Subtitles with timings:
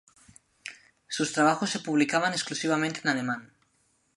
[1.07, 3.53] Sus trabajos se publicaban exclusivamente en alemán.